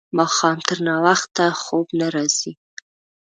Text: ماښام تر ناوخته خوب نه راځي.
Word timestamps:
ماښام 0.17 0.57
تر 0.67 0.77
ناوخته 0.87 1.45
خوب 1.61 1.87
نه 1.99 2.07
راځي. 2.15 2.51